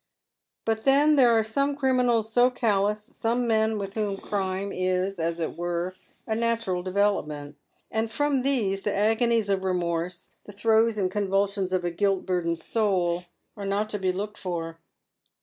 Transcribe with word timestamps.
But 0.65 0.83
then 0.83 1.15
there 1.15 1.31
are 1.37 1.43
some 1.43 1.75
criminals 1.75 2.33
so 2.33 2.49
callous, 2.49 2.99
some 3.15 3.47
men 3.47 3.77
with 3.77 3.93
whom 3.93 4.17
crime 4.17 4.71
is, 4.71 5.19
as 5.19 5.39
it 5.39 5.55
were, 5.55 5.93
a 6.25 6.33
natural 6.33 6.81
development; 6.81 7.55
and 7.91 8.09
from 8.11 8.41
these 8.41 8.81
the 8.81 8.89
agoniesof 8.89 9.61
remorse, 9.63 10.29
the 10.45 10.53
throes 10.53 10.97
and 10.97 11.11
convulsions 11.11 11.71
of 11.71 11.85
a 11.85 11.91
guilt 11.91 12.25
burdened 12.25 12.57
jouh 12.57 13.25
are 13.55 13.65
not 13.67 13.91
to 13.91 13.99
be 13.99 14.11
looked 14.11 14.39
for. 14.39 14.79